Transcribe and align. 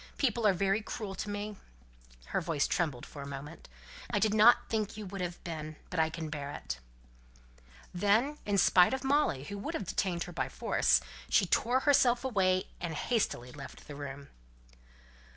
People 0.17 0.47
are 0.47 0.53
very 0.53 0.81
cruel 0.81 1.13
to 1.13 1.29
me" 1.29 1.57
her 2.29 2.41
voice 2.41 2.65
trembled 2.65 3.05
for 3.05 3.21
a 3.21 3.27
moment 3.27 3.69
"I 4.09 4.17
did 4.17 4.33
not 4.33 4.67
think 4.67 4.97
you 4.97 5.05
would 5.05 5.21
have 5.21 5.43
been. 5.43 5.75
But 5.91 5.99
I 5.99 6.09
can 6.09 6.31
bear 6.31 6.49
it." 6.49 6.79
And 7.93 8.01
then, 8.01 8.37
in 8.43 8.57
spite 8.57 8.95
of 8.95 9.03
Molly, 9.03 9.43
who 9.43 9.59
would 9.59 9.75
have 9.75 9.85
detained 9.85 10.23
her 10.23 10.31
by 10.33 10.49
force, 10.49 11.01
she 11.29 11.45
tore 11.45 11.81
herself 11.81 12.25
away, 12.25 12.63
and 12.79 12.95
hastily 12.95 13.51
left 13.51 13.85
the 13.87 13.93
room. 13.95 14.29